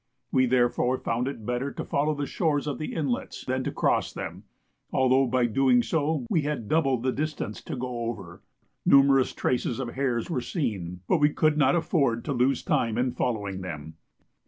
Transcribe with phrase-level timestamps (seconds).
[0.31, 4.11] We therefore found it better to follow the shores of the inlets than to cross
[4.11, 4.45] them,
[4.91, 8.41] although by doing so we had double the distance to go over.
[8.83, 13.11] Numerous traces of hares were seen, but we could not afford to lose time in
[13.11, 13.93] following them.